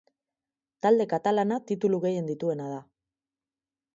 [0.85, 2.83] Talde katalana titulu gehien dituena da.